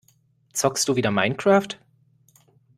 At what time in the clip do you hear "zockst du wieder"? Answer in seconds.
0.53-1.11